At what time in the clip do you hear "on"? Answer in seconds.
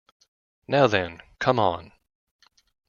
1.59-1.91